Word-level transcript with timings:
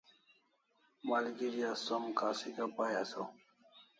Malgeri 1.07 1.61
as 1.71 1.79
som 1.87 2.03
kasika 2.19 2.65
pai 2.75 2.93
asaw 3.01 3.29